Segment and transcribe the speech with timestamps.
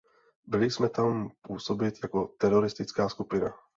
[0.47, 3.53] Byli jsme tam působit jako teroristická skupina.